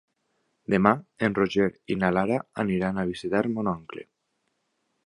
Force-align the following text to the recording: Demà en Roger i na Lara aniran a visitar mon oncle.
Demà 0.73 0.93
en 1.27 1.35
Roger 1.39 1.67
i 1.91 1.99
na 2.05 2.11
Lara 2.17 2.41
aniran 2.65 2.99
a 2.99 3.07
visitar 3.13 3.45
mon 3.59 3.73
oncle. 3.79 4.09